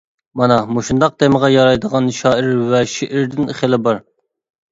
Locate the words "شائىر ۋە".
2.19-2.79